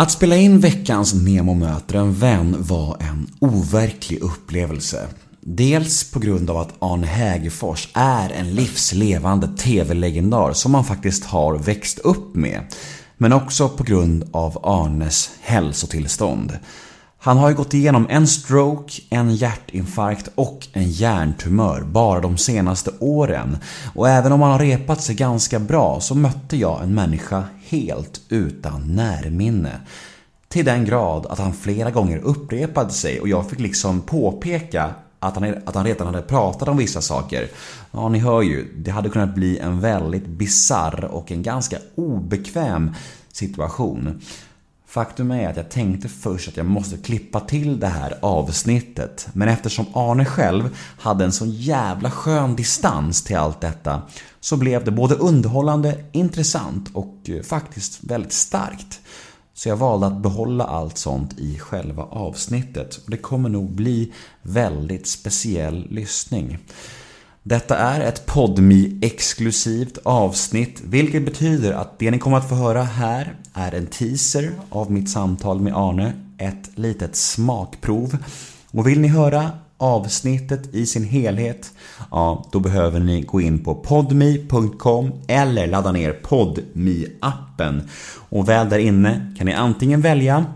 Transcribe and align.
Att 0.00 0.10
spela 0.10 0.36
in 0.36 0.60
veckans 0.60 1.14
Nemo 1.14 1.54
möter 1.54 1.94
en 1.94 2.14
vän 2.14 2.56
var 2.58 2.96
en 3.00 3.30
overklig 3.38 4.22
upplevelse. 4.22 5.08
Dels 5.40 6.10
på 6.10 6.20
grund 6.20 6.50
av 6.50 6.56
att 6.56 6.74
Arne 6.78 7.06
Hägerfors 7.06 7.88
är 7.94 8.30
en 8.30 8.54
livslevande 8.54 9.48
TV-legendar 9.48 10.52
som 10.52 10.72
man 10.72 10.84
faktiskt 10.84 11.24
har 11.24 11.58
växt 11.58 11.98
upp 11.98 12.34
med. 12.34 12.60
Men 13.16 13.32
också 13.32 13.68
på 13.68 13.84
grund 13.84 14.24
av 14.32 14.58
Arnes 14.62 15.30
hälsotillstånd. 15.40 16.58
Han 17.22 17.36
har 17.36 17.48
ju 17.48 17.54
gått 17.54 17.74
igenom 17.74 18.06
en 18.10 18.26
stroke, 18.26 19.02
en 19.10 19.34
hjärtinfarkt 19.34 20.28
och 20.34 20.68
en 20.72 20.90
hjärntumör 20.90 21.80
bara 21.80 22.20
de 22.20 22.38
senaste 22.38 22.90
åren. 22.98 23.58
Och 23.94 24.08
även 24.08 24.32
om 24.32 24.40
han 24.42 24.50
har 24.50 24.58
repat 24.58 25.02
sig 25.02 25.14
ganska 25.14 25.58
bra 25.58 26.00
så 26.00 26.14
mötte 26.14 26.56
jag 26.56 26.82
en 26.82 26.94
människa 26.94 27.44
helt 27.68 28.20
utan 28.28 28.96
närminne. 28.96 29.80
Till 30.48 30.64
den 30.64 30.84
grad 30.84 31.26
att 31.26 31.38
han 31.38 31.52
flera 31.52 31.90
gånger 31.90 32.18
upprepade 32.18 32.90
sig 32.90 33.20
och 33.20 33.28
jag 33.28 33.50
fick 33.50 33.60
liksom 33.60 34.00
påpeka 34.00 34.94
att 35.18 35.34
han, 35.36 35.54
att 35.66 35.74
han 35.74 35.84
redan 35.84 36.06
hade 36.06 36.22
pratat 36.22 36.68
om 36.68 36.76
vissa 36.76 37.00
saker. 37.00 37.48
Ja, 37.90 38.08
ni 38.08 38.18
hör 38.18 38.42
ju, 38.42 38.72
det 38.76 38.90
hade 38.90 39.08
kunnat 39.08 39.34
bli 39.34 39.58
en 39.58 39.80
väldigt 39.80 40.26
bizarr 40.26 41.04
och 41.04 41.32
en 41.32 41.42
ganska 41.42 41.76
obekväm 41.94 42.94
situation. 43.32 44.20
Faktum 44.90 45.30
är 45.30 45.48
att 45.48 45.56
jag 45.56 45.70
tänkte 45.70 46.08
först 46.08 46.48
att 46.48 46.56
jag 46.56 46.66
måste 46.66 46.96
klippa 46.96 47.40
till 47.40 47.80
det 47.80 47.86
här 47.86 48.18
avsnittet. 48.22 49.28
Men 49.32 49.48
eftersom 49.48 49.86
Arne 49.94 50.24
själv 50.24 50.76
hade 50.98 51.24
en 51.24 51.32
så 51.32 51.46
jävla 51.46 52.10
skön 52.10 52.56
distans 52.56 53.24
till 53.24 53.36
allt 53.36 53.60
detta 53.60 54.02
så 54.40 54.56
blev 54.56 54.84
det 54.84 54.90
både 54.90 55.14
underhållande, 55.14 56.04
intressant 56.12 56.90
och 56.92 57.16
eh, 57.24 57.42
faktiskt 57.42 58.04
väldigt 58.04 58.32
starkt. 58.32 59.00
Så 59.54 59.68
jag 59.68 59.76
valde 59.76 60.06
att 60.06 60.22
behålla 60.22 60.64
allt 60.64 60.98
sånt 60.98 61.38
i 61.38 61.58
själva 61.58 62.02
avsnittet. 62.02 62.96
Och 63.04 63.10
det 63.10 63.16
kommer 63.16 63.48
nog 63.48 63.70
bli 63.70 64.12
väldigt 64.42 65.06
speciell 65.06 65.86
lyssning. 65.90 66.58
Detta 67.42 67.76
är 67.76 68.00
ett 68.00 68.26
podmi 68.26 68.98
exklusivt 69.02 69.98
avsnitt, 70.02 70.82
vilket 70.84 71.24
betyder 71.24 71.72
att 71.72 71.98
det 71.98 72.10
ni 72.10 72.18
kommer 72.18 72.36
att 72.36 72.48
få 72.48 72.54
höra 72.54 72.82
här 72.82 73.34
är 73.54 73.74
en 73.74 73.86
teaser 73.86 74.52
av 74.70 74.90
mitt 74.90 75.10
samtal 75.10 75.60
med 75.60 75.76
Arne, 75.76 76.12
ett 76.38 76.70
litet 76.74 77.16
smakprov. 77.16 78.16
Och 78.70 78.86
vill 78.86 79.00
ni 79.00 79.08
höra 79.08 79.50
avsnittet 79.76 80.74
i 80.74 80.86
sin 80.86 81.04
helhet, 81.04 81.72
ja, 82.10 82.48
då 82.52 82.60
behöver 82.60 83.00
ni 83.00 83.22
gå 83.22 83.40
in 83.40 83.64
på 83.64 83.74
podmi.com 83.74 85.12
eller 85.28 85.66
ladda 85.66 85.92
ner 85.92 86.12
podmi 86.12 87.06
appen 87.20 87.88
Och 88.28 88.48
väl 88.48 88.68
där 88.68 88.78
inne 88.78 89.34
kan 89.38 89.46
ni 89.46 89.52
antingen 89.52 90.00
välja 90.00 90.46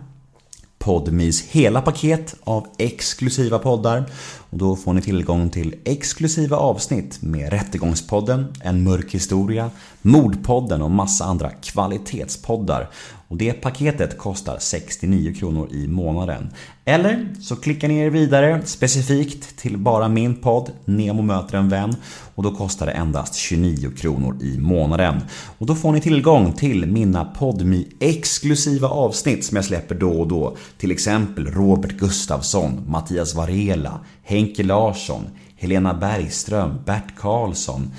Podmis 0.85 1.43
hela 1.43 1.81
paket 1.81 2.35
av 2.45 2.67
exklusiva 2.79 3.59
poddar 3.59 4.05
och 4.51 4.59
då 4.59 4.77
får 4.77 4.93
ni 4.93 5.03
tillgång 5.03 5.51
till 5.51 5.75
exklusiva 5.85 6.57
avsnitt 6.57 7.23
med 7.23 7.53
Rättegångspodden, 7.53 8.53
En 8.61 8.83
mörk 8.83 9.15
historia, 9.15 9.71
Mordpodden 10.03 10.83
och 10.83 10.91
massa 10.91 11.25
andra 11.25 11.51
kvalitetspoddar. 11.51 12.91
Och 13.35 13.39
det 13.39 13.53
paketet 13.53 14.19
kostar 14.19 14.59
69 14.59 15.35
kronor 15.35 15.69
i 15.73 15.89
månaden. 15.89 16.51
Eller 16.85 17.29
så 17.41 17.57
klickar 17.57 17.89
ni 17.89 17.99
er 17.99 18.11
vidare 18.11 18.63
specifikt 18.65 19.57
till 19.57 19.79
bara 19.79 20.09
min 20.09 20.35
podd 20.35 20.71
Nemo 20.85 21.23
möter 21.23 21.59
en 21.59 21.69
vän 21.69 21.97
och 22.35 22.43
då 22.43 22.55
kostar 22.55 22.87
det 22.87 22.93
endast 22.93 23.35
29 23.35 23.91
kronor 23.97 24.43
i 24.43 24.59
månaden. 24.59 25.21
Och 25.59 25.67
då 25.67 25.75
får 25.75 25.93
ni 25.93 26.01
tillgång 26.01 26.53
till 26.53 26.87
mina 26.87 27.25
podmi 27.25 27.89
exklusiva 28.01 28.89
avsnitt 28.89 29.45
som 29.45 29.57
jag 29.57 29.65
släpper 29.65 29.95
då 29.95 30.11
och 30.11 30.29
då. 30.29 30.57
Till 30.79 30.91
exempel 30.91 31.47
Robert 31.47 31.93
Gustafsson, 31.93 32.85
Mattias 32.89 33.35
Varela, 33.35 34.01
Henke 34.23 34.63
Larsson, 34.63 35.23
Helena 35.57 35.95
Bergström, 35.95 36.79
Bert 36.85 37.17
Karlsson, 37.17 37.91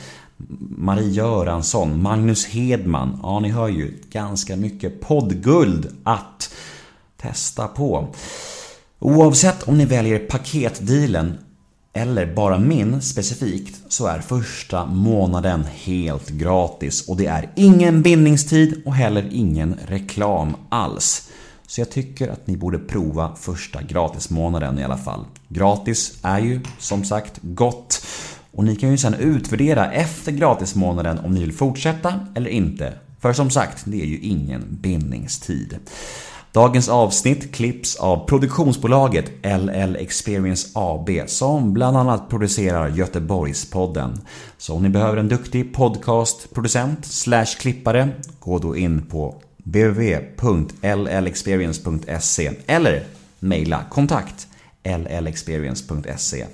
Marie 0.77 1.09
Göransson, 1.09 2.01
Magnus 2.01 2.45
Hedman. 2.45 3.19
Ja, 3.23 3.39
ni 3.39 3.49
hör 3.49 3.67
ju 3.67 3.93
ganska 4.09 4.55
mycket 4.55 5.01
poddguld 5.01 5.87
att 6.03 6.53
testa 7.17 7.67
på. 7.67 8.07
Oavsett 8.99 9.63
om 9.63 9.77
ni 9.77 9.85
väljer 9.85 10.19
paketdealen 10.19 11.37
eller 11.93 12.33
bara 12.35 12.59
min 12.59 13.01
specifikt 13.01 13.81
så 13.87 14.07
är 14.07 14.19
första 14.19 14.85
månaden 14.85 15.63
helt 15.63 16.29
gratis 16.29 17.07
och 17.07 17.17
det 17.17 17.25
är 17.25 17.51
ingen 17.55 18.01
bindningstid 18.01 18.81
och 18.85 18.93
heller 18.93 19.29
ingen 19.31 19.75
reklam 19.87 20.55
alls. 20.69 21.29
Så 21.67 21.81
jag 21.81 21.89
tycker 21.91 22.27
att 22.27 22.47
ni 22.47 22.57
borde 22.57 22.79
prova 22.79 23.35
första 23.35 23.81
gratismånaden 23.81 24.79
i 24.79 24.83
alla 24.83 24.97
fall. 24.97 25.25
Gratis 25.47 26.17
är 26.21 26.39
ju 26.39 26.61
som 26.79 27.03
sagt 27.03 27.39
gott 27.41 28.05
och 28.55 28.63
ni 28.63 28.75
kan 28.75 28.91
ju 28.91 28.97
sedan 28.97 29.13
utvärdera 29.13 29.91
efter 29.91 30.31
gratismånaden 30.31 31.19
om 31.19 31.31
ni 31.31 31.39
vill 31.39 31.53
fortsätta 31.53 32.19
eller 32.35 32.49
inte. 32.49 32.93
För 33.19 33.33
som 33.33 33.49
sagt, 33.49 33.83
det 33.85 34.01
är 34.01 34.05
ju 34.05 34.19
ingen 34.19 34.63
bindningstid. 34.69 35.77
Dagens 36.51 36.89
avsnitt 36.89 37.55
klipps 37.55 37.95
av 37.95 38.27
produktionsbolaget 38.27 39.31
LL 39.43 39.95
Experience 39.95 40.69
AB 40.73 41.09
som 41.27 41.73
bland 41.73 41.97
annat 41.97 42.29
producerar 42.29 42.89
Göteborgspodden. 42.89 44.21
Så 44.57 44.75
om 44.75 44.83
ni 44.83 44.89
behöver 44.89 45.17
en 45.17 45.27
duktig 45.27 45.73
podcastproducent 45.73 47.05
slash 47.05 47.45
klippare, 47.59 48.09
gå 48.39 48.59
då 48.59 48.77
in 48.77 49.05
på 49.05 49.41
www.llexperience.se 49.63 52.51
eller 52.67 53.03
mejla 53.39 53.83
kontakt 53.89 54.47
llexperience.se. 55.21 56.45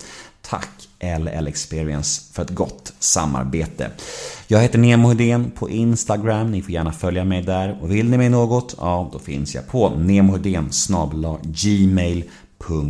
Tack 0.42 0.91
LL 1.02 1.48
Experience 1.48 2.22
för 2.34 2.44
ett 2.44 2.50
gott 2.50 2.94
samarbete. 3.00 3.92
Jag 4.48 4.60
heter 4.60 4.80
Nemo 4.80 5.08
Hedén 5.08 5.52
på 5.52 5.70
Instagram, 5.70 6.52
ni 6.52 6.62
får 6.62 6.72
gärna 6.72 6.92
följa 6.92 7.24
mig 7.24 7.42
där. 7.42 7.78
Och 7.82 7.92
vill 7.92 8.10
ni 8.10 8.18
mig 8.18 8.30
något, 8.30 8.76
ja 8.80 9.10
då 9.14 9.20
finns 9.20 9.56
jag 9.56 9.68
på 9.68 9.90
nemohedén 9.90 10.70
gmail.com 11.44 12.86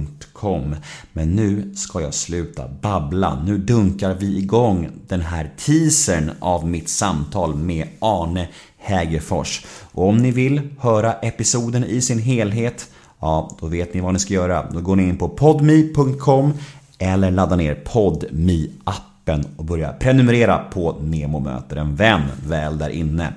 Men 1.14 1.30
nu 1.30 1.76
ska 1.76 2.02
jag 2.02 2.14
sluta 2.14 2.68
babbla. 2.82 3.44
Nu 3.46 3.58
dunkar 3.58 4.14
vi 4.14 4.38
igång 4.38 4.90
den 5.08 5.22
här 5.22 5.52
teasern 5.58 6.32
av 6.40 6.68
mitt 6.68 6.90
samtal 6.90 7.56
med 7.56 7.88
Arne 8.00 8.48
Hägerfors. 8.78 9.66
Och 9.92 10.10
om 10.10 10.18
ni 10.18 10.32
vill 10.32 10.62
höra 10.80 11.14
episoden 11.14 11.84
i 11.84 12.02
sin 12.02 12.20
helhet 12.20 12.88
Ja, 13.22 13.58
då 13.60 13.68
vet 13.68 13.94
ni 13.94 14.02
vad 14.02 14.14
ni 14.14 14.20
ska 14.20 14.34
göra. 14.34 14.72
Då 14.72 14.82
går 14.82 14.96
ni 14.96 15.04
in 15.04 15.18
på 15.18 15.30
podme.com 15.30 16.54
eller 17.02 17.32
laddar 17.32 17.58
ner 17.58 17.76
podme 17.76 18.68
appen 18.84 19.46
och 19.58 19.66
börjar 19.66 19.94
prenumerera 19.94 20.58
på 20.58 20.98
Nemo 21.02 21.40
möter 21.40 21.76
en 21.76 21.96
vän 21.96 22.22
väl 22.48 22.78
där 22.78 22.90
inne. 22.90 23.34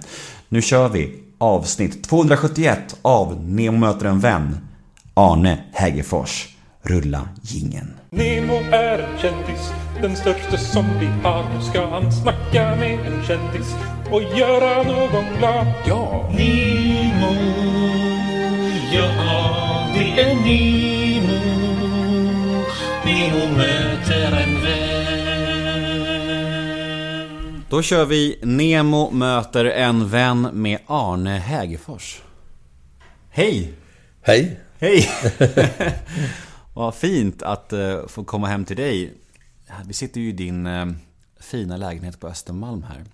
Nu 0.48 0.62
kör 0.62 0.88
vi 0.88 1.14
avsnitt 1.38 2.04
271 2.04 2.96
av 3.02 3.44
Nemo 3.44 3.78
möter 3.78 4.06
en 4.06 4.20
vän. 4.20 4.58
Arne 5.14 5.58
Hägerfors. 5.72 6.48
Rulla 6.82 7.28
gingen. 7.42 7.94
Nemo 8.10 8.54
är 8.72 8.98
en 8.98 9.18
kändis, 9.18 9.72
den 10.02 10.16
största 10.16 10.56
som 10.56 10.84
vi 11.00 11.06
har. 11.06 11.44
Nu 11.54 11.62
ska 11.70 11.86
han 11.86 12.12
snacka 12.12 12.76
med 12.76 12.98
en 13.06 13.24
kändis 13.24 13.74
och 14.10 14.22
göra 14.22 14.82
någon 14.82 15.24
glad. 15.38 15.66
Ja! 15.86 16.30
Nemo, 16.32 17.34
ja 18.92 19.88
det 19.94 20.20
är. 20.20 20.34
Nemo 20.34 20.93
Då 27.74 27.82
kör 27.82 28.04
vi 28.04 28.38
Nemo 28.42 29.10
möter 29.10 29.64
en 29.64 30.08
vän 30.08 30.48
med 30.52 30.78
Arne 30.86 31.38
Hägerfors. 31.38 32.22
Hej! 33.30 33.74
Hej! 34.22 34.60
Hej! 34.78 35.10
Vad 36.74 36.94
fint 36.94 37.42
att 37.42 37.72
uh, 37.72 38.06
få 38.06 38.24
komma 38.24 38.46
hem 38.46 38.64
till 38.64 38.76
dig. 38.76 39.14
Vi 39.86 39.94
sitter 39.94 40.20
ju 40.20 40.28
i 40.28 40.32
din 40.32 40.66
uh, 40.66 40.92
fina 41.40 41.76
lägenhet 41.76 42.20
på 42.20 42.28
Östermalm 42.28 42.82
här. 42.82 43.04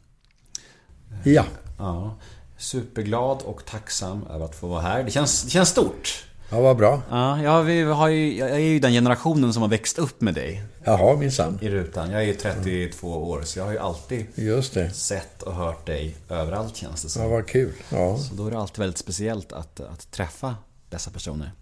Ja. 1.24 1.44
Ja. 1.78 2.18
Superglad 2.58 3.42
och 3.42 3.64
tacksam 3.64 4.26
över 4.26 4.44
att 4.44 4.56
få 4.56 4.66
vara 4.66 4.82
här. 4.82 5.02
Det 5.02 5.10
känns, 5.10 5.42
det 5.42 5.50
känns 5.50 5.68
stort. 5.68 6.24
Ja, 6.52 6.60
vad 6.60 6.76
bra. 6.76 7.02
Ja, 7.10 7.42
jag, 7.42 7.62
vi 7.62 7.82
har 7.82 8.08
ju, 8.08 8.38
jag 8.38 8.50
är 8.50 8.58
ju 8.58 8.78
den 8.78 8.92
generationen 8.92 9.52
som 9.52 9.62
har 9.62 9.68
växt 9.68 9.98
upp 9.98 10.20
med 10.20 10.34
dig 10.34 10.62
Jaha, 10.84 11.16
minsann. 11.16 11.58
i 11.62 11.68
rutan. 11.68 12.10
Jag 12.10 12.22
är 12.22 12.26
ju 12.26 12.34
32 12.34 13.08
år, 13.08 13.42
så 13.42 13.58
jag 13.58 13.64
har 13.64 13.72
ju 13.72 13.78
alltid 13.78 14.26
Just 14.34 14.74
det. 14.74 14.90
sett 14.90 15.42
och 15.42 15.54
hört 15.54 15.86
dig 15.86 16.16
överallt 16.30 16.76
känns 16.76 17.02
det 17.02 17.08
som. 17.08 17.22
Ja, 17.22 17.28
vad 17.28 17.46
kul. 17.46 17.72
Ja. 17.90 18.18
Så 18.18 18.34
då 18.34 18.46
är 18.46 18.50
det 18.50 18.58
alltid 18.58 18.78
väldigt 18.78 18.98
speciellt 18.98 19.52
att, 19.52 19.80
att 19.80 20.10
träffa 20.10 20.56
dessa 20.90 21.10
personer. 21.10 21.52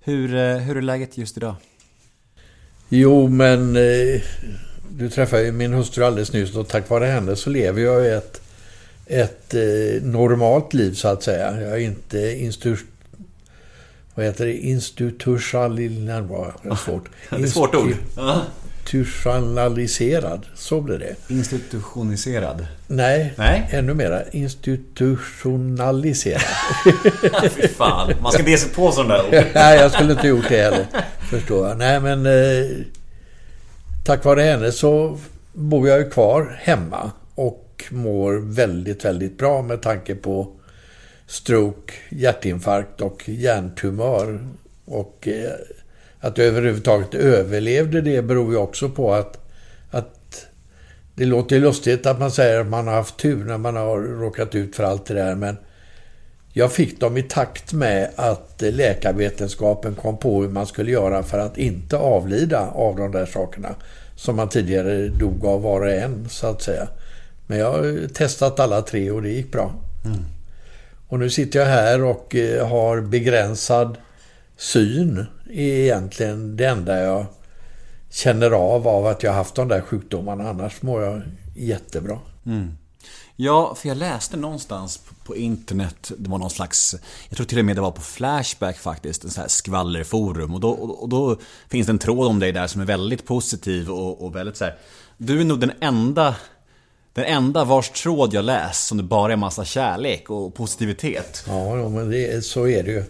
Hur, 0.00 0.34
eh, 0.34 0.56
hur 0.56 0.76
är 0.76 0.82
läget 0.82 1.18
just 1.18 1.36
idag? 1.36 1.54
Jo, 2.88 3.28
men 3.28 3.76
eh, 3.76 4.20
du 4.90 5.10
träffade 5.10 5.42
ju 5.42 5.52
min 5.52 5.72
hustru 5.72 6.04
alldeles 6.04 6.32
nyss 6.32 6.56
och 6.56 6.68
tack 6.68 6.88
vare 6.90 7.04
henne 7.06 7.36
så 7.36 7.50
lever 7.50 7.82
jag 7.82 8.06
ett, 8.16 8.40
ett 9.06 9.54
eh, 9.54 10.02
normalt 10.02 10.74
liv 10.74 10.94
så 10.94 11.08
att 11.08 11.22
säga. 11.22 11.60
Jag 11.60 11.72
är 11.72 11.78
inte 11.78 12.18
vad 14.18 14.26
heter 14.26 14.46
det? 14.46 14.52
Institutionaliserad. 14.52 16.52
Det 16.62 16.68
är 16.68 16.74
svårt. 16.74 17.08
Det 17.30 17.42
är 17.42 17.46
svårt 17.46 17.74
ord. 17.74 17.94
Institutionaliserad. 18.84 20.46
Så 20.54 20.80
blir 20.80 20.98
det. 20.98 21.14
Institutioniserad. 21.28 22.66
Nej, 22.86 23.34
Nej. 23.36 23.68
ännu 23.70 23.94
mera. 23.94 24.22
Institutionaliserad. 24.30 26.40
Fy 27.50 27.68
fan. 27.68 28.12
Man 28.22 28.32
ska 28.32 28.40
inte 28.40 28.50
ge 28.50 28.58
sig 28.58 28.72
på 28.72 28.92
sådana 28.92 29.14
där 29.14 29.26
ord. 29.26 29.34
Nej, 29.54 29.78
jag 29.78 29.92
skulle 29.92 30.12
inte 30.12 30.28
gjort 30.28 30.48
det 30.48 30.62
heller. 30.62 30.86
Förstår 31.30 31.68
jag. 31.68 31.78
Nej, 31.78 32.00
men 32.00 32.26
eh, 32.26 32.66
tack 34.04 34.24
vare 34.24 34.42
henne 34.42 34.72
så 34.72 35.18
bor 35.52 35.88
jag 35.88 35.98
ju 35.98 36.10
kvar 36.10 36.58
hemma 36.60 37.10
och 37.34 37.84
mår 37.90 38.32
väldigt, 38.54 39.04
väldigt 39.04 39.38
bra 39.38 39.62
med 39.62 39.82
tanke 39.82 40.14
på 40.14 40.57
stroke, 41.28 41.94
hjärtinfarkt 42.08 43.00
och 43.00 43.28
hjärntumör. 43.28 44.48
Och 44.84 45.28
eh, 45.28 45.50
att 46.20 46.38
jag 46.38 46.46
överhuvudtaget 46.46 47.14
överlevde 47.14 48.00
det 48.00 48.22
beror 48.22 48.52
ju 48.52 48.58
också 48.58 48.88
på 48.88 49.14
att, 49.14 49.38
att 49.90 50.46
det 51.14 51.24
låter 51.24 51.56
ju 51.56 51.62
lustigt 51.62 52.06
att 52.06 52.18
man 52.18 52.30
säger 52.30 52.60
att 52.60 52.66
man 52.66 52.86
har 52.86 52.94
haft 52.94 53.16
tur 53.16 53.44
när 53.44 53.58
man 53.58 53.76
har 53.76 53.98
råkat 53.98 54.54
ut 54.54 54.76
för 54.76 54.84
allt 54.84 55.06
det 55.06 55.14
där, 55.14 55.34
men 55.34 55.56
jag 56.52 56.72
fick 56.72 57.00
dem 57.00 57.16
i 57.16 57.22
takt 57.22 57.72
med 57.72 58.10
att 58.16 58.54
läkarvetenskapen 58.58 59.94
kom 59.94 60.18
på 60.18 60.42
hur 60.42 60.48
man 60.48 60.66
skulle 60.66 60.90
göra 60.90 61.22
för 61.22 61.38
att 61.38 61.58
inte 61.58 61.96
avlida 61.96 62.70
av 62.70 62.96
de 62.96 63.12
där 63.12 63.26
sakerna 63.26 63.74
som 64.16 64.36
man 64.36 64.48
tidigare 64.48 65.08
dog 65.08 65.44
av 65.44 65.62
var 65.62 65.80
och 65.80 65.90
en, 65.90 66.28
så 66.28 66.46
att 66.46 66.62
säga. 66.62 66.88
Men 67.46 67.58
jag 67.58 67.72
har 67.72 68.08
testat 68.08 68.60
alla 68.60 68.82
tre 68.82 69.10
och 69.10 69.22
det 69.22 69.30
gick 69.30 69.52
bra. 69.52 69.72
Mm. 70.04 70.24
Och 71.08 71.18
nu 71.18 71.30
sitter 71.30 71.58
jag 71.58 71.66
här 71.66 72.04
och 72.04 72.34
eh, 72.34 72.68
har 72.68 73.00
begränsad 73.00 73.96
syn. 74.56 75.26
är 75.50 75.60
egentligen 75.60 76.56
det 76.56 76.64
enda 76.64 77.00
jag 77.00 77.26
känner 78.10 78.50
av 78.50 78.88
av 78.88 79.06
att 79.06 79.22
jag 79.22 79.32
haft 79.32 79.54
de 79.54 79.68
där 79.68 79.80
sjukdomarna. 79.80 80.48
Annars 80.48 80.82
mår 80.82 81.02
jag 81.02 81.22
jättebra. 81.56 82.18
Mm. 82.46 82.72
Ja, 83.36 83.74
för 83.74 83.88
jag 83.88 83.96
läste 83.98 84.36
någonstans 84.36 85.00
på- 85.24 85.36
internet, 85.36 86.12
det 86.18 86.30
var 86.30 86.38
någon 86.38 86.50
slags, 86.50 86.94
jag 87.28 87.36
tror 87.36 87.46
till 87.46 87.58
och 87.58 87.64
med 87.64 87.76
det 87.76 87.82
var 87.82 87.90
på 87.90 88.00
Flashback 88.00 88.78
faktiskt, 88.78 89.24
en 89.24 89.30
sån 89.30 89.40
här 89.40 89.48
skvallerforum. 89.48 90.54
Och 90.54 90.60
då, 90.60 90.70
och 90.70 91.08
då 91.08 91.38
finns 91.68 91.86
det 91.86 91.92
en 91.92 91.98
tråd 91.98 92.26
om 92.26 92.38
dig 92.38 92.52
där 92.52 92.66
som 92.66 92.80
är 92.80 92.84
väldigt 92.86 93.26
positiv 93.26 93.90
och, 93.90 94.24
och 94.24 94.36
väldigt 94.36 94.56
så 94.56 94.64
här. 94.64 94.76
Du 95.16 95.40
är 95.40 95.44
nog 95.44 95.60
den 95.60 95.72
enda, 95.80 96.34
den 97.18 97.26
enda 97.26 97.64
vars 97.64 97.90
tråd 97.90 98.34
jag 98.34 98.44
läst 98.44 98.86
som 98.86 98.96
det 98.96 99.02
bara 99.02 99.32
är 99.32 99.36
massa 99.36 99.64
kärlek 99.64 100.30
och 100.30 100.54
positivitet. 100.54 101.44
Ja, 101.46 101.88
men 101.88 102.10
det, 102.10 102.44
så 102.44 102.68
är 102.68 102.82
det 102.82 102.90
ju. 102.90 103.04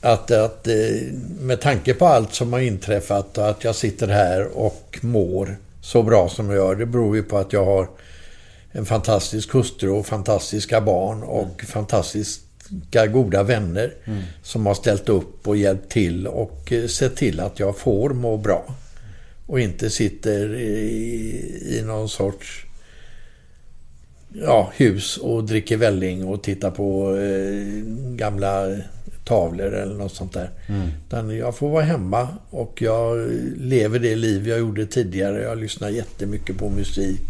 Att, 0.00 0.30
att 0.30 0.66
eh, 0.66 0.74
med 1.40 1.60
tanke 1.60 1.94
på 1.94 2.06
allt 2.06 2.34
som 2.34 2.52
har 2.52 2.60
inträffat 2.60 3.38
och 3.38 3.48
att 3.48 3.64
jag 3.64 3.74
sitter 3.74 4.08
här 4.08 4.58
och 4.58 4.98
mår 5.00 5.56
så 5.80 6.02
bra 6.02 6.28
som 6.28 6.50
jag 6.50 6.56
gör. 6.56 6.74
Det 6.74 6.86
beror 6.86 7.16
ju 7.16 7.22
på 7.22 7.38
att 7.38 7.52
jag 7.52 7.64
har 7.64 7.88
en 8.72 8.86
fantastisk 8.86 9.54
hustru 9.54 9.90
och 9.90 10.06
fantastiska 10.06 10.80
barn 10.80 11.22
och 11.22 11.62
fantastiska 11.68 13.06
goda 13.06 13.42
vänner 13.42 13.94
som 14.42 14.66
har 14.66 14.74
ställt 14.74 15.08
upp 15.08 15.48
och 15.48 15.56
hjälpt 15.56 15.90
till 15.90 16.26
och 16.26 16.72
eh, 16.72 16.86
sett 16.86 17.16
till 17.16 17.40
att 17.40 17.58
jag 17.58 17.78
får 17.78 18.10
må 18.10 18.36
bra. 18.36 18.64
Och 19.46 19.60
inte 19.60 19.90
sitter 19.90 20.54
i, 20.54 21.78
i 21.78 21.82
någon 21.82 22.08
sorts 22.08 22.63
ja, 24.42 24.72
hus 24.76 25.16
och 25.16 25.44
dricker 25.44 25.76
välling 25.76 26.24
och 26.24 26.42
tittar 26.42 26.70
på 26.70 27.16
eh, 27.16 27.84
gamla 28.16 28.76
tavlor 29.24 29.74
eller 29.74 29.94
något 29.94 30.14
sånt 30.14 30.32
där. 30.32 30.50
Utan 31.06 31.36
jag 31.36 31.56
får 31.56 31.68
vara 31.70 31.84
hemma 31.84 32.28
och 32.50 32.82
jag 32.82 33.30
lever 33.56 33.98
det 33.98 34.16
liv 34.16 34.48
jag 34.48 34.58
gjorde 34.58 34.86
tidigare. 34.86 35.42
Jag 35.42 35.58
lyssnar 35.58 35.88
jättemycket 35.88 36.58
på 36.58 36.68
musik. 36.68 37.20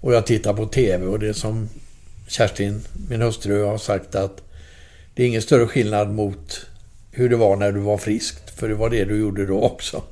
Och 0.00 0.14
jag 0.14 0.26
tittar 0.26 0.54
på 0.54 0.66
TV 0.66 1.06
och 1.06 1.18
det 1.18 1.34
som 1.34 1.68
Kerstin, 2.28 2.80
min 3.08 3.22
hustru, 3.22 3.64
har 3.64 3.78
sagt 3.78 4.14
att 4.14 4.42
det 5.14 5.22
är 5.22 5.26
ingen 5.26 5.42
större 5.42 5.66
skillnad 5.66 6.10
mot 6.10 6.66
hur 7.10 7.28
det 7.28 7.36
var 7.36 7.56
när 7.56 7.72
du 7.72 7.80
var 7.80 7.98
frisk. 7.98 8.50
För 8.56 8.68
det 8.68 8.74
var 8.74 8.90
det 8.90 9.04
du 9.04 9.16
gjorde 9.16 9.46
då 9.46 9.60
också. 9.60 10.02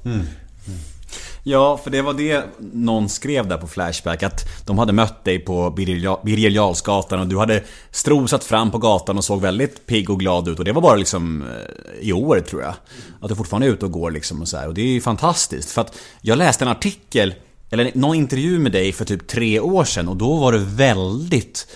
Ja, 1.49 1.77
för 1.77 1.91
det 1.91 2.03
var 2.03 2.15
det 2.15 2.45
någon 2.59 3.09
skrev 3.09 3.49
där 3.49 3.57
på 3.57 3.67
Flashback 3.67 4.23
att 4.23 4.67
de 4.67 4.79
hade 4.79 4.93
mött 4.93 5.25
dig 5.25 5.39
på 5.39 5.71
Birger 5.71 6.51
Jarlsgatan 6.51 7.21
och 7.21 7.27
du 7.27 7.39
hade 7.39 7.63
strosat 7.91 8.45
fram 8.45 8.71
på 8.71 8.79
gatan 8.79 9.19
och 9.19 9.25
såg 9.25 9.41
väldigt 9.41 9.87
pigg 9.87 10.11
och 10.11 10.21
glad 10.21 10.49
ut 10.49 10.59
och 10.59 10.65
det 10.65 10.73
var 10.73 10.83
bara 10.83 10.97
liksom 10.97 11.43
eh, 11.43 12.09
i 12.09 12.13
år 12.13 12.41
tror 12.41 12.63
jag. 12.63 12.75
Att 13.21 13.29
du 13.29 13.35
fortfarande 13.35 13.67
är 13.67 13.71
ute 13.71 13.85
och 13.85 13.93
går 13.93 14.11
liksom 14.11 14.41
och 14.41 14.49
så 14.49 14.57
här. 14.57 14.69
och 14.69 14.75
det 14.75 14.81
är 14.81 14.87
ju 14.87 15.01
fantastiskt 15.01 15.71
för 15.71 15.81
att 15.81 15.99
jag 16.21 16.39
läste 16.39 16.65
en 16.65 16.71
artikel 16.71 17.35
eller 17.71 17.91
någon 17.95 18.17
intervju 18.17 18.59
med 18.59 18.73
dig 18.73 18.93
för 18.93 19.05
typ 19.05 19.27
tre 19.27 19.61
år 19.61 19.85
sedan 19.85 20.09
och 20.09 20.17
då 20.17 20.37
var 20.37 20.53
det 20.53 20.59
väldigt 20.59 21.67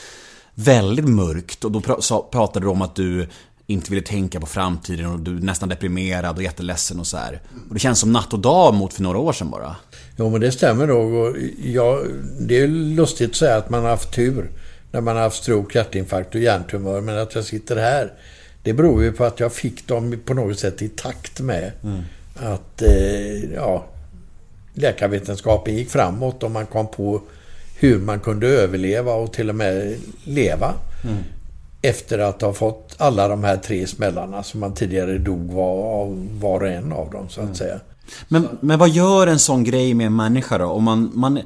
Väldigt 0.55 1.09
mörkt 1.09 1.65
och 1.65 1.71
då 1.71 1.81
pratade 2.33 2.67
du 2.67 2.71
om 2.71 2.83
att 2.83 2.95
du 2.95 3.29
inte 3.71 3.91
ville 3.91 4.07
tänka 4.07 4.41
på 4.41 4.47
framtiden 4.47 5.07
och 5.07 5.21
du 5.21 5.37
är 5.37 5.41
nästan 5.41 5.69
deprimerad 5.69 6.37
och 6.37 6.43
jätteledsen 6.43 7.01
och 7.01 7.07
så 7.07 7.17
här. 7.17 7.41
Och 7.69 7.75
det 7.75 7.81
känns 7.81 8.01
som 8.01 8.13
natt 8.13 8.33
och 8.33 8.39
dag 8.39 8.75
mot 8.75 8.93
för 8.95 9.03
några 9.03 9.19
år 9.19 9.33
sedan 9.33 9.51
bara. 9.51 9.77
Jo, 10.17 10.31
men 10.31 10.41
det 10.41 10.53
stämmer 10.53 10.87
nog. 10.87 11.15
Och 11.15 11.37
jag, 11.63 12.07
det 12.41 12.61
är 12.61 12.69
lustigt 12.69 13.31
att 13.31 13.37
säga 13.37 13.57
att 13.57 13.71
man 13.71 13.83
har 13.83 13.91
haft 13.91 14.15
tur 14.15 14.51
när 14.93 15.01
man 15.01 15.17
har 15.17 15.23
haft 15.23 15.43
stroke, 15.43 15.79
hjärtinfarkt 15.79 16.35
och 16.35 16.41
hjärntumör. 16.41 17.01
Men 17.01 17.19
att 17.19 17.35
jag 17.35 17.45
sitter 17.45 17.77
här, 17.77 18.13
det 18.63 18.73
beror 18.73 19.03
ju 19.03 19.13
på 19.13 19.25
att 19.25 19.41
jag 19.41 19.53
fick 19.53 19.87
dem 19.87 20.21
på 20.25 20.35
något 20.35 20.59
sätt 20.59 20.83
i 20.83 20.89
takt 20.89 21.41
med 21.41 21.73
att 22.37 22.83
eh, 22.83 23.55
ja, 23.55 23.85
läkarvetenskapen 24.75 25.77
gick 25.77 25.91
framåt 25.91 26.43
och 26.43 26.51
man 26.51 26.67
kom 26.67 26.87
på 26.87 27.23
hur 27.79 27.99
man 27.99 28.21
kunde 28.21 28.47
överleva 28.47 29.13
och 29.13 29.33
till 29.33 29.49
och 29.49 29.55
med 29.55 29.97
leva. 30.25 30.75
Efter 31.83 32.19
att 32.19 32.43
ha 32.43 32.53
fått 32.53 32.95
alla 32.99 33.29
de 33.29 33.45
här 33.45 33.57
tre 33.57 33.87
smällarna 33.87 34.43
som 34.43 34.61
man 34.61 34.75
tidigare 34.75 35.19
dog 35.19 35.53
var, 35.53 36.03
av 36.03 36.39
var 36.41 36.61
och 36.61 36.69
en 36.69 36.93
av 36.93 37.11
dem, 37.11 37.29
så 37.29 37.41
att 37.41 37.57
säga. 37.57 37.81
Men, 38.29 38.49
men 38.61 38.79
vad 38.79 38.89
gör 38.89 39.27
en 39.27 39.39
sån 39.39 39.65
grej 39.65 39.95
med 39.95 40.07
en 40.07 40.17
människa 40.17 40.59
då? 40.59 40.67
Om 40.67 40.85
man, 40.85 41.11
man, 41.15 41.41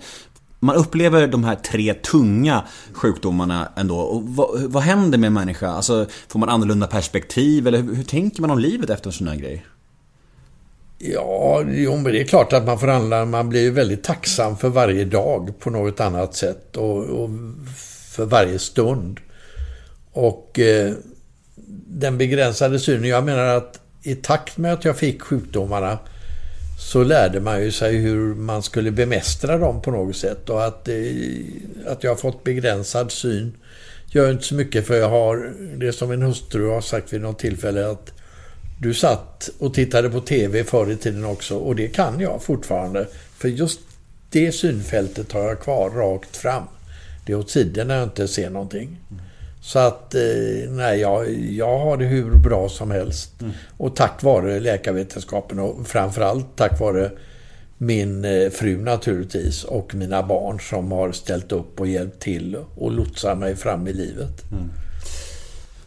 man 0.61 0.77
upplever 0.77 1.27
de 1.27 1.45
här 1.45 1.55
tre 1.55 1.95
tunga 1.95 2.65
sjukdomarna 2.93 3.69
ändå. 3.77 3.97
Och 3.97 4.23
vad, 4.23 4.61
vad 4.61 4.83
händer 4.83 5.19
med 5.19 5.27
en 5.27 5.33
människa? 5.33 5.69
Alltså, 5.69 6.07
får 6.29 6.39
man 6.39 6.49
annorlunda 6.49 6.87
perspektiv? 6.87 7.67
Eller 7.67 7.83
hur, 7.83 7.95
hur 7.95 8.05
tänker 8.05 8.41
man 8.41 8.51
om 8.51 8.59
livet 8.59 8.91
efter 8.91 9.09
en 9.09 9.13
sån 9.13 9.29
här 9.29 9.37
grej? 9.37 9.67
Ja, 10.99 11.63
jo, 11.69 11.97
men 11.97 12.13
det 12.13 12.21
är 12.21 12.25
klart 12.25 12.53
att 12.53 12.67
man 12.67 12.79
får 12.79 12.87
handla. 12.87 13.25
Man 13.25 13.49
blir 13.49 13.71
väldigt 13.71 14.05
tacksam 14.05 14.57
för 14.57 14.69
varje 14.69 15.05
dag 15.05 15.53
på 15.59 15.71
något 15.71 16.01
annat 16.01 16.35
sätt 16.35 16.77
och, 16.77 16.99
och 16.99 17.31
för 18.11 18.25
varje 18.25 18.59
stund. 18.59 19.21
Och 20.15 20.59
eh, 20.59 20.93
den 21.87 22.19
begränsade 22.19 22.79
synen, 22.79 23.05
jag 23.05 23.25
menar 23.25 23.47
att 23.47 23.81
i 24.03 24.15
takt 24.15 24.57
med 24.57 24.73
att 24.73 24.85
jag 24.85 24.97
fick 24.97 25.23
sjukdomarna 25.23 25.99
så 26.79 27.05
lärde 27.05 27.41
man 27.41 27.63
ju 27.63 27.73
sig 27.73 27.97
hur 27.97 28.35
man 28.35 28.63
skulle 28.63 28.91
bemästra 28.91 29.59
dem 29.59 29.83
på 29.83 29.91
något 29.91 30.17
sätt. 30.17 30.51
Och 30.51 30.65
att, 30.65 30.89
eh, 30.89 30.95
att 31.87 32.05
jag 32.05 32.11
har 32.11 32.17
fått 32.17 32.45
begränsad 32.45 33.13
syn 33.13 33.57
gör 34.07 34.31
inte 34.31 34.45
så 34.45 34.55
mycket 34.55 34.87
för 34.87 34.95
jag 34.95 35.09
har, 35.09 35.53
det 35.77 35.93
som 35.93 36.09
min 36.09 36.23
hustru 36.23 36.69
har 36.69 36.81
sagt 36.81 37.13
vid 37.13 37.21
något 37.21 37.39
tillfälle 37.39 37.91
att 37.91 38.13
du 38.81 38.95
satt 38.95 39.51
och 39.59 39.75
tittade 39.75 40.11
på 40.11 40.21
TV 40.21 40.65
förr 40.65 40.91
i 40.91 40.97
tiden 40.97 41.25
också 41.25 41.57
och 41.57 41.77
det 41.77 41.89
kan 41.89 42.21
jag 42.21 42.43
fortfarande. 42.43 43.09
För 43.39 43.49
just 43.49 43.81
det 44.31 44.53
synfältet 44.53 45.33
har 45.33 45.43
jag 45.43 45.61
kvar 45.61 45.91
rakt 45.91 46.37
fram. 46.37 46.65
Det 47.27 47.33
är 47.33 47.37
åt 47.37 47.51
sidan 47.51 47.89
när 47.89 47.95
jag 47.95 48.05
inte 48.05 48.29
ser 48.29 48.51
någonting. 48.51 48.99
Så 49.67 49.79
att, 49.79 50.15
eh, 50.15 50.71
nej, 50.71 51.01
jag, 51.01 51.35
jag 51.35 51.79
har 51.79 51.97
det 51.97 52.05
hur 52.05 52.35
bra 52.35 52.69
som 52.69 52.91
helst. 52.91 53.33
Och 53.77 53.97
tack 53.97 54.23
vare 54.23 54.61
läkarvetenskapen 54.61 55.59
och 55.59 55.87
framförallt 55.87 56.57
tack 56.57 56.81
vare 56.81 57.11
min 57.79 58.25
eh, 58.25 58.51
fru 58.51 58.83
naturligtvis 58.83 59.65
och 59.65 59.95
mina 59.95 60.23
barn 60.23 60.61
som 60.61 60.93
har 60.93 61.13
ställt 61.13 61.53
upp 61.53 61.81
och 61.81 61.87
hjälpt 61.87 62.21
till 62.21 62.57
och 62.77 62.93
lotsat 62.93 63.39
mig 63.39 63.57
fram 63.57 63.89
i 63.89 63.93
livet. 63.93 64.43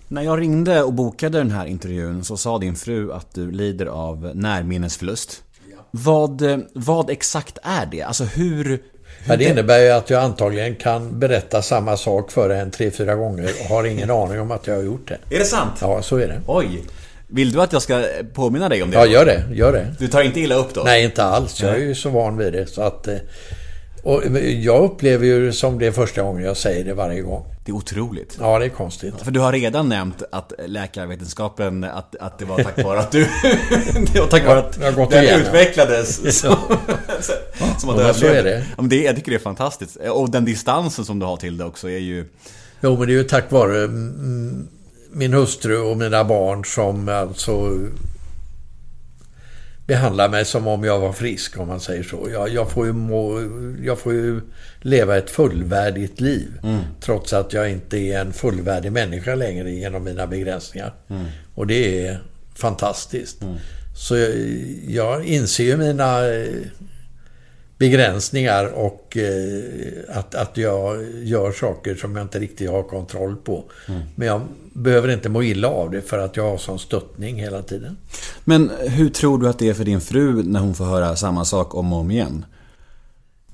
När 0.07 0.21
jag 0.21 0.39
ringde 0.39 0.83
och 0.83 0.93
bokade 0.93 1.37
den 1.37 1.51
här 1.51 1.65
intervjun 1.65 2.23
så 2.23 2.37
sa 2.37 2.57
din 2.57 2.75
fru 2.75 3.11
att 3.11 3.33
du 3.33 3.51
lider 3.51 3.85
av 3.85 4.31
närminnesförlust. 4.35 5.43
Vad, 5.91 6.41
eh, 6.41 6.57
vad 6.73 7.09
exakt 7.09 7.57
är 7.63 7.85
det? 7.85 8.01
Alltså 8.01 8.23
hur... 8.23 8.83
Ja, 9.27 9.35
det 9.35 9.43
innebär 9.43 9.79
ju 9.79 9.89
att 9.89 10.09
jag 10.09 10.23
antagligen 10.23 10.75
kan 10.75 11.19
berätta 11.19 11.61
samma 11.61 11.97
sak 11.97 12.31
för 12.31 12.49
en 12.49 12.71
tre, 12.71 12.91
fyra 12.91 13.15
gånger 13.15 13.49
och 13.63 13.65
har 13.69 13.83
ingen 13.83 14.11
aning 14.23 14.39
om 14.39 14.51
att 14.51 14.67
jag 14.67 14.75
har 14.75 14.83
gjort 14.83 15.07
det. 15.07 15.35
Är 15.35 15.39
det 15.39 15.45
sant? 15.45 15.73
Ja, 15.81 16.01
så 16.01 16.17
är 16.17 16.27
det. 16.27 16.41
Oj! 16.47 16.83
Vill 17.29 17.51
du 17.51 17.61
att 17.61 17.73
jag 17.73 17.81
ska 17.81 18.03
påminna 18.33 18.69
dig 18.69 18.83
om 18.83 18.91
det? 18.91 18.97
Ja, 18.97 19.05
gör 19.05 19.25
det. 19.25 19.43
Gör 19.51 19.73
det. 19.73 19.95
Du 19.99 20.07
tar 20.07 20.21
inte 20.21 20.39
illa 20.39 20.55
upp 20.55 20.73
då? 20.73 20.81
Nej, 20.85 21.03
inte 21.03 21.23
alls. 21.23 21.61
Jag 21.61 21.71
är 21.71 21.77
ju 21.77 21.95
så 21.95 22.09
van 22.09 22.37
vid 22.37 22.53
det. 22.53 22.65
Så 22.65 22.81
att, 22.81 23.07
eh, 23.07 23.15
och 24.07 24.23
jag 24.41 24.83
upplever 24.83 25.25
ju 25.25 25.53
som 25.53 25.79
det 25.79 25.87
är 25.87 25.91
första 25.91 26.21
gången 26.21 26.43
jag 26.43 26.57
säger 26.57 26.85
det 26.85 26.93
varje 26.93 27.21
gång. 27.21 27.45
Det 27.65 27.71
är 27.71 27.75
otroligt. 27.75 28.37
Ja, 28.39 28.59
det 28.59 28.65
är 28.65 28.69
konstigt. 28.69 29.13
För 29.21 29.31
du 29.31 29.39
har 29.39 29.51
redan 29.51 29.89
nämnt 29.89 30.23
att 30.31 30.53
läkarvetenskapen, 30.65 31.83
att, 31.83 32.15
att 32.15 32.39
det 32.39 32.45
var 32.45 32.63
tack 32.63 32.83
vare 32.83 32.99
att 32.99 33.11
du... 33.11 33.19
det 34.13 34.19
var 34.19 34.27
tack 34.27 34.45
vare 34.45 34.59
att 34.59 34.79
Jag 34.81 34.95
gått 34.95 35.11
den 35.11 35.23
igen, 35.23 35.39
ja. 35.43 35.47
utvecklades. 35.47 36.39
Som, 36.39 36.55
som 37.79 37.89
att 37.89 37.99
Ja, 37.99 38.13
så 38.13 38.25
är 38.25 38.43
det. 38.43 38.57
Ja, 38.57 38.81
men 38.81 38.89
det. 38.89 39.03
Jag 39.03 39.15
tycker 39.15 39.31
det 39.31 39.37
är 39.37 39.39
fantastiskt. 39.39 39.95
Och 39.95 40.31
den 40.31 40.45
distansen 40.45 41.05
som 41.05 41.19
du 41.19 41.25
har 41.25 41.37
till 41.37 41.57
det 41.57 41.65
också 41.65 41.89
är 41.89 41.99
ju... 41.99 42.25
Jo, 42.81 42.97
men 42.97 43.07
det 43.07 43.13
är 43.13 43.17
ju 43.17 43.23
tack 43.23 43.51
vare 43.51 43.83
mm, 43.83 44.67
min 45.11 45.33
hustru 45.33 45.77
och 45.77 45.97
mina 45.97 46.23
barn 46.23 46.65
som 46.65 47.09
alltså 47.09 47.79
behandlar 49.87 50.29
mig 50.29 50.45
som 50.45 50.67
om 50.67 50.83
jag 50.83 50.99
var 50.99 51.13
frisk, 51.13 51.59
om 51.59 51.67
man 51.67 51.79
säger 51.79 52.03
så. 52.03 52.29
Jag, 52.31 52.49
jag, 52.49 52.71
får, 52.71 52.85
ju 52.85 52.93
må, 52.93 53.41
jag 53.83 53.99
får 53.99 54.13
ju 54.13 54.41
leva 54.81 55.17
ett 55.17 55.29
fullvärdigt 55.29 56.21
liv. 56.21 56.59
Trots 57.01 57.33
att 57.33 57.53
jag 57.53 57.71
inte 57.71 57.97
är 57.97 58.21
en 58.21 58.33
fullvärdig 58.33 58.91
människa 58.91 59.35
längre 59.35 59.71
genom 59.71 60.03
mina 60.03 60.27
begränsningar. 60.27 60.93
Och 61.55 61.67
det 61.67 62.07
är 62.07 62.19
fantastiskt. 62.55 63.37
Så 63.97 64.17
jag, 64.17 64.31
jag 64.87 65.25
inser 65.25 65.63
ju 65.63 65.77
mina 65.77 66.21
begränsningar 67.77 68.65
och 68.65 69.17
eh, 69.17 70.17
att, 70.17 70.35
att 70.35 70.57
jag 70.57 71.05
gör 71.23 71.51
saker 71.51 71.95
som 71.95 72.15
jag 72.15 72.25
inte 72.25 72.39
riktigt 72.39 72.69
har 72.69 72.83
kontroll 72.83 73.35
på. 73.35 73.63
Men 74.15 74.27
jag 74.27 74.41
behöver 74.73 75.09
inte 75.09 75.29
må 75.29 75.43
illa 75.43 75.67
av 75.67 75.91
det 75.91 76.01
för 76.01 76.17
att 76.19 76.37
jag 76.37 76.49
har 76.49 76.57
sån 76.57 76.79
stöttning 76.79 77.39
hela 77.39 77.61
tiden. 77.61 77.97
Men 78.43 78.71
hur 78.79 79.09
tror 79.09 79.37
du 79.39 79.47
att 79.49 79.59
det 79.59 79.69
är 79.69 79.73
för 79.73 79.85
din 79.85 80.01
fru 80.01 80.43
när 80.43 80.59
hon 80.59 80.75
får 80.75 80.85
höra 80.85 81.15
samma 81.15 81.45
sak 81.45 81.75
om 81.75 81.93
och 81.93 81.99
om 81.99 82.11
igen? 82.11 82.45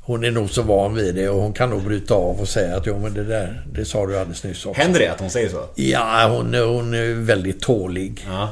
Hon 0.06 0.24
är 0.24 0.32
nog 0.32 0.50
så 0.50 0.62
van 0.62 0.96
vid 0.96 1.16
det 1.16 1.30
och 1.30 1.42
hon 1.42 1.54
kan 1.54 1.70
nog 1.70 1.84
bryta 1.84 2.14
av 2.14 2.40
och 2.40 2.48
säga 2.48 2.76
att 2.78 2.86
jo 2.88 3.00
men 3.00 3.14
det 3.14 3.24
där, 3.24 3.66
det 3.74 3.86
sa 3.86 4.06
du 4.06 4.18
alldeles 4.18 4.44
nyss 4.44 4.66
också. 4.66 4.82
Händer 4.82 5.00
det 5.00 5.08
att 5.08 5.20
hon 5.20 5.30
säger 5.30 5.50
så? 5.50 5.66
Ja, 5.76 6.28
hon, 6.38 6.54
är- 6.56 6.66
hon 6.66 6.94
är 6.94 7.14
väldigt 7.14 7.62
tålig. 7.62 8.26
Ja. 8.28 8.50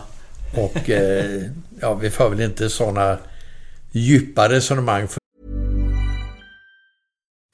Och 0.58 0.90
eh, 0.90 1.42
ja, 1.82 1.94
vi 1.94 2.10
för 2.10 2.30
väl 2.30 2.42
inte 2.42 2.70
såna 2.70 3.18
djupa 3.92 4.50
resonemang 4.50 5.08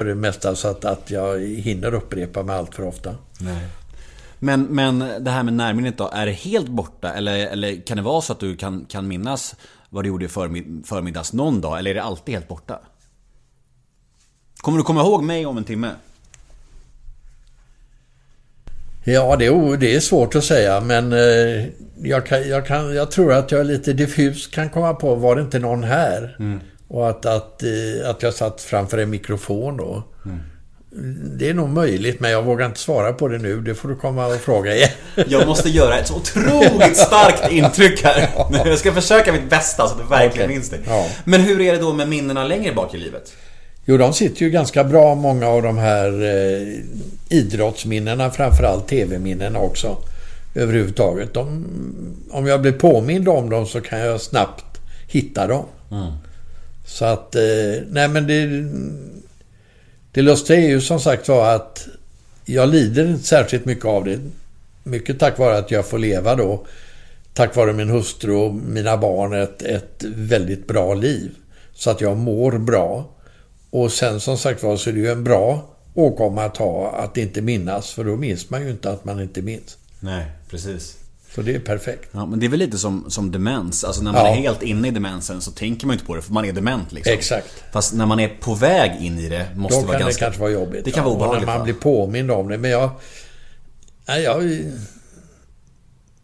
För 0.00 0.04
det 0.04 0.14
mesta 0.14 0.54
så 0.54 0.68
att, 0.68 0.84
att 0.84 1.10
jag 1.10 1.40
hinner 1.40 1.94
upprepa 1.94 2.42
mig 2.42 2.56
allt 2.56 2.74
för 2.74 2.82
ofta. 2.82 3.14
Nej. 3.40 3.66
Men, 4.38 4.62
men 4.62 4.98
det 4.98 5.30
här 5.30 5.42
med 5.42 5.52
närminnet 5.54 5.98
då, 5.98 6.10
är 6.12 6.26
det 6.26 6.32
helt 6.32 6.68
borta? 6.68 7.12
Eller, 7.12 7.36
eller 7.46 7.86
kan 7.86 7.96
det 7.96 8.02
vara 8.02 8.20
så 8.20 8.32
att 8.32 8.40
du 8.40 8.56
kan, 8.56 8.84
kan 8.88 9.08
minnas 9.08 9.54
vad 9.90 10.04
du 10.04 10.08
gjorde 10.08 10.24
i 10.24 10.28
förmid- 10.28 10.86
förmiddags 10.86 11.32
någon 11.32 11.60
dag? 11.60 11.78
Eller 11.78 11.90
är 11.90 11.94
det 11.94 12.02
alltid 12.02 12.34
helt 12.34 12.48
borta? 12.48 12.78
Kommer 14.56 14.78
du 14.78 14.84
komma 14.84 15.00
ihåg 15.00 15.22
mig 15.24 15.46
om 15.46 15.56
en 15.58 15.64
timme? 15.64 15.90
Ja, 19.04 19.36
det 19.36 19.46
är, 19.46 19.76
det 19.76 19.94
är 19.96 20.00
svårt 20.00 20.34
att 20.34 20.44
säga 20.44 20.80
men 20.80 21.12
eh, 21.12 21.66
jag, 22.02 22.26
kan, 22.26 22.48
jag, 22.48 22.66
kan, 22.66 22.94
jag 22.94 23.10
tror 23.10 23.32
att 23.32 23.52
jag 23.52 23.66
lite 23.66 23.92
diffus 23.92 24.46
kan 24.46 24.70
komma 24.70 24.94
på, 24.94 25.14
var 25.14 25.36
det 25.36 25.42
inte 25.42 25.58
någon 25.58 25.84
här? 25.84 26.36
Och 26.90 27.08
att, 27.10 27.26
att, 27.26 27.62
eh, 27.62 28.10
att 28.10 28.22
jag 28.22 28.34
satt 28.34 28.60
framför 28.60 28.98
en 28.98 29.10
mikrofon 29.10 29.76
då. 29.76 30.02
Det 31.38 31.48
är 31.48 31.54
nog 31.54 31.68
möjligt 31.68 32.20
men 32.20 32.30
jag 32.30 32.42
vågar 32.42 32.66
inte 32.66 32.80
svara 32.80 33.12
på 33.12 33.28
det 33.28 33.38
nu. 33.38 33.60
Det 33.60 33.74
får 33.74 33.88
du 33.88 33.96
komma 33.96 34.26
och 34.26 34.34
fråga 34.34 34.76
igen. 34.76 34.90
Jag 35.28 35.46
måste 35.46 35.68
göra 35.68 35.98
ett 35.98 36.06
så 36.06 36.16
otroligt 36.16 36.96
starkt 36.96 37.52
intryck 37.52 38.04
här. 38.04 38.28
Jag 38.64 38.78
ska 38.78 38.92
försöka 38.92 39.32
mitt 39.32 39.50
bästa 39.50 39.86
så 39.86 39.94
att 39.94 40.00
du 40.00 40.06
verkligen 40.06 40.46
Okej. 40.46 40.56
minns 40.56 40.70
det. 40.70 40.78
Ja. 40.86 41.06
Men 41.24 41.40
hur 41.40 41.60
är 41.60 41.72
det 41.72 41.78
då 41.78 41.92
med 41.92 42.08
minnena 42.08 42.44
längre 42.44 42.72
bak 42.72 42.94
i 42.94 42.98
livet? 42.98 43.32
Jo, 43.84 43.96
de 43.96 44.12
sitter 44.12 44.42
ju 44.42 44.50
ganska 44.50 44.84
bra, 44.84 45.14
många 45.14 45.48
av 45.48 45.62
de 45.62 45.78
här 45.78 46.22
eh, 46.22 46.68
idrottsminnena, 47.28 48.30
framförallt 48.30 48.88
tv-minnena 48.88 49.58
också. 49.58 49.96
Överhuvudtaget. 50.54 51.34
De, 51.34 51.66
om 52.30 52.46
jag 52.46 52.60
blir 52.60 52.72
påmind 52.72 53.28
om 53.28 53.50
dem 53.50 53.66
så 53.66 53.80
kan 53.80 53.98
jag 53.98 54.20
snabbt 54.20 54.64
hitta 55.08 55.46
dem. 55.46 55.64
Så 56.90 57.04
att, 57.04 57.34
eh, 57.34 57.42
nej 57.88 58.08
men 58.08 58.26
det... 58.26 58.64
Det 60.12 60.22
lustiga 60.22 60.58
är 60.58 60.68
ju 60.68 60.80
som 60.80 61.00
sagt 61.00 61.28
var 61.28 61.54
att 61.54 61.88
jag 62.44 62.68
lider 62.68 63.06
inte 63.06 63.26
särskilt 63.26 63.64
mycket 63.64 63.84
av 63.84 64.04
det. 64.04 64.20
Mycket 64.82 65.18
tack 65.18 65.38
vare 65.38 65.58
att 65.58 65.70
jag 65.70 65.86
får 65.86 65.98
leva 65.98 66.34
då. 66.34 66.66
Tack 67.34 67.56
vare 67.56 67.72
min 67.72 67.90
hustru 67.90 68.32
och 68.32 68.54
mina 68.54 68.96
barn 68.96 69.32
ett, 69.32 69.62
ett 69.62 70.04
väldigt 70.04 70.66
bra 70.66 70.94
liv. 70.94 71.30
Så 71.74 71.90
att 71.90 72.00
jag 72.00 72.16
mår 72.16 72.52
bra. 72.58 73.10
Och 73.70 73.92
sen 73.92 74.20
som 74.20 74.38
sagt 74.38 74.62
var 74.62 74.76
så 74.76 74.90
är 74.90 74.94
det 74.94 75.00
ju 75.00 75.10
en 75.10 75.24
bra 75.24 75.70
åkomma 75.94 76.44
att 76.44 76.56
ha 76.56 76.90
att 76.90 77.16
inte 77.16 77.40
minnas. 77.40 77.90
För 77.90 78.04
då 78.04 78.16
minns 78.16 78.50
man 78.50 78.62
ju 78.62 78.70
inte 78.70 78.90
att 78.90 79.04
man 79.04 79.20
inte 79.20 79.42
minns. 79.42 79.78
Nej, 80.00 80.24
precis. 80.50 80.99
Så 81.34 81.42
det 81.42 81.54
är 81.54 81.58
perfekt. 81.60 82.08
Ja, 82.12 82.26
men 82.26 82.40
det 82.40 82.46
är 82.46 82.50
väl 82.50 82.58
lite 82.58 82.78
som, 82.78 83.04
som 83.10 83.32
demens. 83.32 83.84
Alltså 83.84 84.02
när 84.02 84.12
man 84.12 84.24
Ja. 84.24 84.28
är 84.30 84.34
helt 84.36 84.62
inne 84.62 84.88
i 84.88 84.90
demensen 84.90 85.40
så 85.40 85.50
tänker 85.50 85.86
man 85.86 85.94
inte 85.94 86.06
på 86.06 86.14
det 86.16 86.22
för 86.22 86.32
man 86.32 86.44
är 86.44 86.52
dement 86.52 86.92
liksom. 86.92 87.12
Exakt. 87.12 87.64
Fast 87.72 87.94
när 87.94 88.06
man 88.06 88.20
är 88.20 88.28
på 88.28 88.54
väg 88.54 88.92
in 89.00 89.18
i 89.18 89.28
det 89.28 89.46
måste 89.56 89.74
Då 89.76 89.80
det 89.80 89.86
vara 89.86 89.98
kan 89.98 90.06
ganska... 90.06 90.24
det 90.24 90.26
kanske 90.26 90.40
vara 90.40 90.50
jobbigt. 90.50 90.84
Det 90.84 90.90
kan 90.90 91.04
vara 91.04 91.12
Ja, 91.14 91.16
och 91.16 91.22
obehagligt 91.22 91.46
När 91.46 91.52
man 91.52 91.58
va? 91.58 91.64
blir 91.64 91.74
påmind 91.74 92.30
om 92.30 92.48
det. 92.48 92.58
Men 92.58 92.70
jag... 92.70 92.90
Nej, 94.08 94.22
jag... 94.22 94.42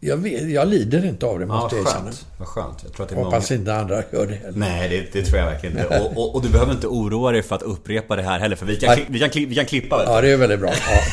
Jag, 0.07 0.17
vet, 0.17 0.49
jag 0.49 0.67
lider 0.67 1.05
inte 1.05 1.25
av 1.25 1.39
det, 1.39 1.45
Ja, 1.45 1.61
måste 1.61 1.75
vad 1.75 1.85
jag 1.85 1.91
erkänna. 1.91 2.11
Vad 2.37 2.47
skönt. 2.47 2.79
Jag 2.83 2.93
tror 2.93 3.03
att 3.03 3.09
det 3.09 3.15
är 3.15 3.23
Hoppas 3.23 3.49
många... 3.49 3.59
inte 3.59 3.73
andra 3.75 4.03
gör 4.11 4.25
det 4.27 4.35
heller. 4.35 4.57
Nej, 4.59 4.89
det, 4.89 5.19
det 5.19 5.25
tror 5.25 5.39
jag 5.39 5.45
verkligen 5.45 5.77
inte. 5.77 5.99
Och, 5.99 6.17
och, 6.17 6.35
och 6.35 6.41
du 6.41 6.49
behöver 6.49 6.71
inte 6.73 6.87
oroa 6.87 7.31
dig 7.31 7.43
för 7.43 7.55
att 7.55 7.61
upprepa 7.61 8.15
det 8.15 8.21
här 8.21 8.39
heller. 8.39 8.55
För 8.55 8.65
vi 8.65 8.75
kan, 8.75 8.89
Nej. 8.89 9.05
vi 9.09 9.19
kan, 9.19 9.29
vi 9.33 9.55
kan 9.55 9.65
klippa 9.65 9.97
vet 9.97 10.07
du. 10.07 10.11
Ja, 10.13 10.21
det 10.21 10.29
är 10.31 10.37
väldigt 10.37 10.59
bra. 10.59 10.71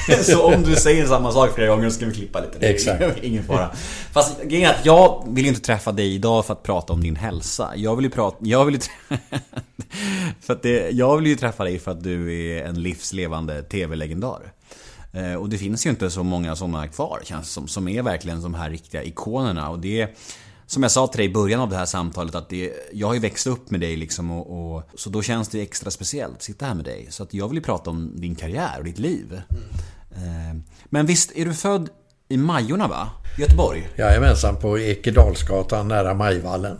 Ja. 0.08 0.16
Så 0.22 0.42
om 0.54 0.62
du 0.62 0.74
säger 0.76 1.06
samma 1.06 1.32
sak 1.32 1.54
flera 1.54 1.68
gånger 1.68 1.90
så 1.90 1.96
ska 1.96 2.06
vi 2.06 2.14
klippa 2.14 2.40
lite. 2.40 2.66
Exakt. 2.68 3.04
ingen- 3.22 3.44
fara. 3.44 3.70
Fast 4.12 4.42
grejen 4.42 4.70
är 4.70 4.74
att 4.74 4.86
jag 4.86 5.24
vill 5.28 5.44
ju 5.44 5.48
inte 5.48 5.60
träffa 5.62 5.92
dig 5.92 6.14
idag 6.14 6.46
för 6.46 6.52
att 6.52 6.62
prata 6.62 6.92
om 6.92 7.02
din 7.02 7.16
hälsa. 7.16 7.72
Jag 7.76 7.96
vill 7.96 8.04
ju 8.04 8.10
prata... 8.10 8.36
Jag 8.40 8.64
vill 8.64 8.74
ju 8.74 8.80
för 10.40 10.52
att 10.52 10.62
det, 10.62 10.90
Jag 10.90 11.16
vill 11.16 11.26
ju 11.26 11.36
träffa 11.36 11.64
dig 11.64 11.78
för 11.78 11.90
att 11.90 12.02
du 12.04 12.34
är 12.50 12.64
en 12.64 12.82
livslevande 12.82 13.62
TV-legendar. 13.62 14.40
Eh, 15.14 15.34
Och 15.34 15.48
det 15.48 15.58
finns 15.58 15.86
ju 15.86 15.90
inte 15.90 16.10
så 16.10 16.22
många 16.22 16.56
sådana 16.56 16.88
kvar 16.88 17.20
känns 17.24 17.50
som, 17.50 17.68
som 17.68 17.88
är 17.88 18.02
verkligen 18.02 18.42
de 18.42 18.54
här 18.54 18.70
riktiga 18.70 19.02
ikonerna. 19.02 19.70
Och 19.70 19.78
det 19.78 20.00
är, 20.00 20.10
som 20.66 20.82
jag 20.82 20.92
sa 20.92 21.06
till 21.06 21.18
dig 21.18 21.26
i 21.26 21.32
början 21.32 21.60
av 21.60 21.70
det 21.70 21.76
här 21.76 21.86
samtalet 21.86 22.34
att 22.34 22.48
det, 22.48 22.72
jag 22.92 23.06
har 23.06 23.14
ju 23.14 23.20
växt 23.20 23.46
upp 23.46 23.70
med 23.70 23.80
dig 23.80 23.96
liksom 23.96 24.30
och, 24.30 24.74
och 24.76 24.82
så 24.94 25.10
då 25.10 25.22
känns 25.22 25.48
det 25.48 25.60
extra 25.62 25.90
speciellt 25.90 26.34
att 26.36 26.42
sitta 26.42 26.66
här 26.66 26.74
med 26.74 26.84
dig. 26.84 27.06
Så 27.10 27.22
att 27.22 27.34
jag 27.34 27.48
vill 27.48 27.56
ju 27.58 27.62
prata 27.62 27.90
om 27.90 28.12
din 28.20 28.34
karriär 28.34 28.74
och 28.78 28.84
ditt 28.84 28.98
liv. 28.98 29.40
Eh, 30.12 30.56
Men 30.84 31.06
visst 31.06 31.32
är 31.36 31.44
du 31.44 31.54
född 31.54 31.88
i 32.28 32.36
Majorna 32.36 32.88
va? 32.88 33.08
Göteborg? 33.38 33.88
Jajamensan, 33.96 34.56
på 34.56 34.78
Ekedalsgatan 34.78 35.88
nära 35.88 36.14
Majvallen. 36.14 36.76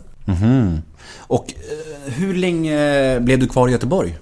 Och 1.17 1.45
eh, 1.53 2.13
hur 2.13 2.33
länge 2.33 3.19
blev 3.19 3.39
du 3.39 3.47
kvar 3.47 3.67
i 3.67 3.71
Göteborg? 3.71 4.17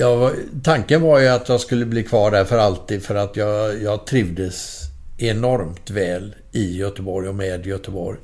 Jag, 0.00 0.32
tanken 0.62 1.02
var 1.02 1.20
ju 1.20 1.28
att 1.28 1.48
jag 1.48 1.60
skulle 1.60 1.86
bli 1.86 2.02
kvar 2.02 2.30
där 2.30 2.44
för 2.44 2.58
alltid 2.58 3.02
för 3.02 3.14
att 3.14 3.36
jag, 3.36 3.82
jag 3.82 4.06
trivdes 4.06 4.80
enormt 5.18 5.90
väl 5.90 6.34
i 6.52 6.76
Göteborg 6.76 7.28
och 7.28 7.34
med 7.34 7.66
Göteborg. 7.66 8.18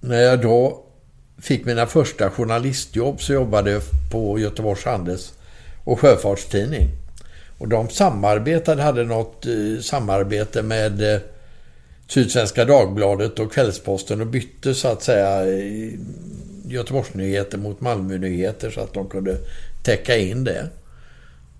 När 0.00 0.20
jag 0.20 0.42
då 0.42 0.84
fick 1.38 1.64
mina 1.64 1.86
första 1.86 2.30
journalistjobb 2.30 3.22
så 3.22 3.32
jobbade 3.32 3.70
jag 3.70 3.82
på 4.12 4.38
Göteborgs 4.38 4.84
Handels 4.84 5.32
och 5.84 6.00
Sjöfartstidning. 6.00 6.88
Och 7.58 7.68
de 7.68 7.88
samarbetade, 7.88 8.82
hade 8.82 9.04
något 9.04 9.46
eh, 9.46 9.80
samarbete 9.82 10.62
med 10.62 11.14
eh, 11.14 11.20
Sydsvenska 12.08 12.64
Dagbladet 12.64 13.38
och 13.38 13.52
Kvällsposten 13.52 14.20
och 14.20 14.26
bytte 14.26 14.74
så 14.74 14.88
att 14.88 15.02
säga 15.02 15.46
eh, 15.46 15.98
Göteborgsnyheter 16.66 17.58
mot 17.58 17.80
Malmönyheter 17.80 18.70
så 18.70 18.80
att 18.80 18.94
de 18.94 19.08
kunde 19.08 19.36
täcka 19.82 20.16
in 20.16 20.44
det. 20.44 20.68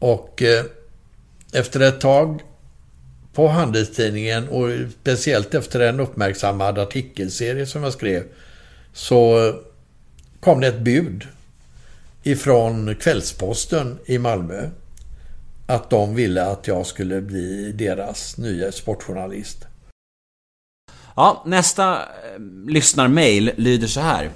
Och 0.05 0.43
eh, 0.43 0.65
efter 1.53 1.81
ett 1.81 2.01
tag 2.01 2.41
på 3.33 3.49
Handelstidningen 3.49 4.49
och 4.49 4.69
speciellt 5.01 5.55
efter 5.55 5.81
en 5.81 6.01
uppmärksammad 6.01 6.79
artikelserie 6.79 7.67
som 7.67 7.83
jag 7.83 7.93
skrev 7.93 8.23
så 8.93 9.53
kom 10.41 10.61
det 10.61 10.67
ett 10.67 10.81
bud 10.81 11.27
ifrån 12.23 12.95
Kvällsposten 12.95 13.99
i 14.07 14.19
Malmö 14.19 14.71
att 15.67 15.91
de 15.91 16.15
ville 16.15 16.45
att 16.45 16.67
jag 16.67 16.87
skulle 16.87 17.21
bli 17.21 17.73
deras 17.73 18.39
nya 18.39 18.73
sportjournalist. 18.73 19.67
Ja, 21.17 21.43
nästa 21.47 21.97
eh, 21.97 22.41
lyssnarmail 22.67 23.51
lyder 23.57 23.87
så 23.87 24.01
här. 24.01 24.31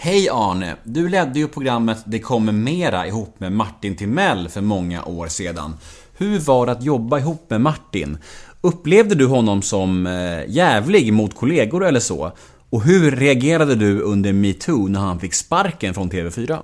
Hej 0.00 0.28
Arne! 0.28 0.76
Du 0.84 1.08
ledde 1.08 1.38
ju 1.38 1.48
programmet 1.48 1.98
Det 2.06 2.18
kommer 2.18 2.52
mera 2.52 3.06
ihop 3.06 3.40
med 3.40 3.52
Martin 3.52 3.96
Timell 3.96 4.48
för 4.48 4.60
många 4.60 5.04
år 5.04 5.26
sedan. 5.26 5.76
Hur 6.18 6.38
var 6.38 6.66
det 6.66 6.72
att 6.72 6.82
jobba 6.82 7.18
ihop 7.18 7.50
med 7.50 7.60
Martin? 7.60 8.18
Upplevde 8.60 9.14
du 9.14 9.26
honom 9.26 9.62
som 9.62 10.06
eh, 10.06 10.40
jävlig 10.48 11.12
mot 11.12 11.34
kollegor 11.34 11.86
eller 11.86 12.00
så? 12.00 12.32
Och 12.70 12.82
hur 12.82 13.10
reagerade 13.10 13.74
du 13.74 14.00
under 14.00 14.32
metoo 14.32 14.88
när 14.88 15.00
han 15.00 15.20
fick 15.20 15.34
sparken 15.34 15.94
från 15.94 16.10
TV4? 16.10 16.58